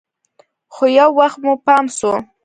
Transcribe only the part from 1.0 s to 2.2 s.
وخت مو پام سو.